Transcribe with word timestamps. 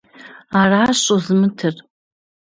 Аращ 0.59 0.97
щӀозмытыр! 1.05 1.75